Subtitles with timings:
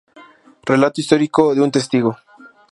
[0.71, 2.11] Relato histórico de un testigo.